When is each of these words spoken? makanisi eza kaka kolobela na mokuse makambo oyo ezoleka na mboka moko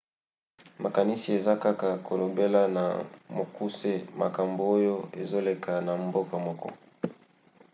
makanisi 0.83 1.27
eza 1.37 1.53
kaka 1.63 1.89
kolobela 2.07 2.61
na 2.77 2.85
mokuse 3.35 3.91
makambo 4.21 4.61
oyo 4.77 4.95
ezoleka 5.21 5.73
na 5.85 5.93
mboka 6.05 6.35
moko 6.45 6.69